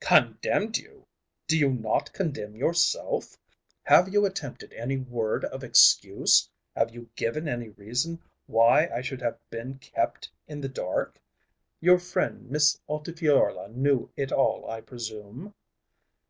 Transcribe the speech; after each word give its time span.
"Condemned 0.00 0.78
you! 0.78 1.04
Do 1.46 1.58
you 1.58 1.68
not 1.70 2.14
condemn 2.14 2.56
yourself? 2.56 3.36
Have 3.82 4.08
you 4.08 4.24
attempted 4.24 4.72
any 4.72 4.96
word 4.96 5.44
of 5.44 5.62
excuse? 5.62 6.48
Have 6.74 6.94
you 6.94 7.10
given 7.14 7.46
any 7.46 7.68
reason 7.68 8.18
why 8.46 8.88
I 8.88 9.02
should 9.02 9.20
have 9.20 9.38
been 9.50 9.74
kept 9.80 10.30
in 10.46 10.62
the 10.62 10.68
dark? 10.70 11.20
Your 11.78 11.98
friend 11.98 12.48
Miss 12.50 12.80
Altifiorla 12.88 13.68
knew 13.68 14.08
it 14.16 14.32
all 14.32 14.66
I 14.66 14.80
presume?" 14.80 15.52